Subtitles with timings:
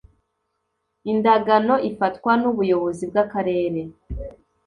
[1.11, 3.81] Indagano Ifatwa N Ubuyobozi Bw Akarere